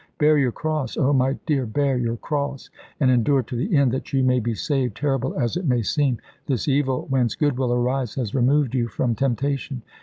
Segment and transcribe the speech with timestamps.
[0.17, 4.11] Bear your cross oh, my dear, bear your cross, and endure to the end that
[4.11, 4.97] you may be saved.
[4.97, 9.13] Terrible as it may seem, this evil, whence good will arise, has removed you from
[9.13, 9.83] temptation.